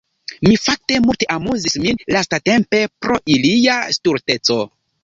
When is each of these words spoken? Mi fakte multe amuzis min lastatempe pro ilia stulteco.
Mi 0.45 0.53
fakte 0.61 0.97
multe 1.03 1.27
amuzis 1.35 1.77
min 1.83 2.01
lastatempe 2.17 2.83
pro 3.03 3.21
ilia 3.39 3.79
stulteco. 4.01 4.61